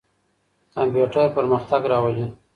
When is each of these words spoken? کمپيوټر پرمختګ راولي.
کمپيوټر 0.73 1.25
پرمختګ 1.35 1.81
راولي. 1.91 2.25